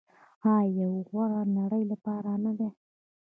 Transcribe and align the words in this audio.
آیا 0.53 0.67
د 0.75 0.77
یوې 0.79 1.01
غوره 1.09 1.41
نړۍ 1.59 1.83
لپاره 1.91 2.31
نه 2.45 2.51
دی؟ 2.57 2.69